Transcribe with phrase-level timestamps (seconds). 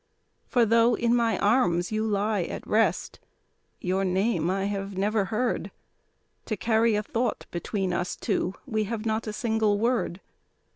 [0.47, 3.19] For though in my arms you lie at rest,
[3.79, 5.69] your name I have never heard,
[6.47, 10.19] To carry a thought between us two, we have not a single word.